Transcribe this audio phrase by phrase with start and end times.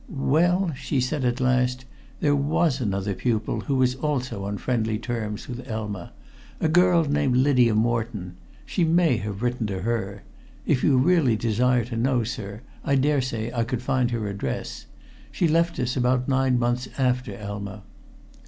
[0.09, 1.85] "Well," she said at last,
[2.21, 6.11] "there was another pupil who was also on friendly terms with Elma
[6.59, 8.35] a girl named Lydia Moreton.
[8.65, 10.23] She may have written to her.
[10.65, 14.87] If you really desire to know, sir, I dare say I could find her address.
[15.31, 17.83] She left us about nine months after Elma."